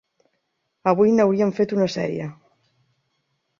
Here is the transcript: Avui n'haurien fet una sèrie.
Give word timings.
Avui 0.91 1.11
n'haurien 1.17 1.53
fet 1.59 1.77
una 1.77 1.89
sèrie. 1.99 2.33